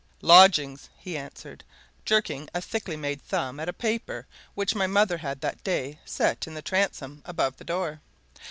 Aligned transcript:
"Lodgings!" 0.23 0.89
he 0.97 1.15
answered, 1.15 1.63
jerking 2.05 2.49
a 2.55 2.59
thickly 2.59 2.97
made 2.97 3.21
thumb 3.21 3.59
at 3.59 3.69
a 3.69 3.71
paper 3.71 4.25
which 4.55 4.73
my 4.73 4.87
mother 4.87 5.19
had 5.19 5.41
that 5.41 5.63
day 5.63 5.99
set 6.05 6.47
in 6.47 6.55
the 6.55 6.63
transom 6.63 7.21
above 7.23 7.57
the 7.57 7.63
door. 7.63 8.01